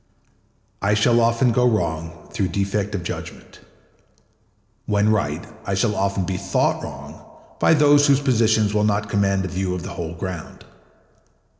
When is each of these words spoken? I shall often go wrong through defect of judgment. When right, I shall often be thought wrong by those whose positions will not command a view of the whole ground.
I 0.81 0.95
shall 0.95 1.21
often 1.21 1.51
go 1.51 1.63
wrong 1.69 2.27
through 2.33 2.47
defect 2.47 2.95
of 2.95 3.03
judgment. 3.03 3.59
When 4.87 5.09
right, 5.09 5.45
I 5.63 5.75
shall 5.75 5.93
often 5.95 6.25
be 6.25 6.37
thought 6.37 6.81
wrong 6.81 7.21
by 7.59 7.75
those 7.75 8.07
whose 8.07 8.19
positions 8.19 8.73
will 8.73 8.83
not 8.83 9.09
command 9.09 9.45
a 9.45 9.47
view 9.47 9.75
of 9.75 9.83
the 9.83 9.91
whole 9.93 10.15
ground. 10.15 10.65